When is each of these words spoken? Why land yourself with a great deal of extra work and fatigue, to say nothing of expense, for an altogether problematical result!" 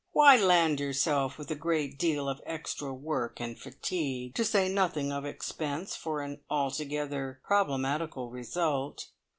Why 0.13 0.35
land 0.35 0.79
yourself 0.79 1.37
with 1.37 1.51
a 1.51 1.55
great 1.55 1.99
deal 1.99 2.27
of 2.27 2.41
extra 2.43 2.91
work 2.91 3.39
and 3.39 3.55
fatigue, 3.55 4.33
to 4.33 4.43
say 4.43 4.67
nothing 4.67 5.11
of 5.11 5.25
expense, 5.25 5.95
for 5.95 6.21
an 6.21 6.39
altogether 6.49 7.39
problematical 7.43 8.31
result!" 8.31 9.09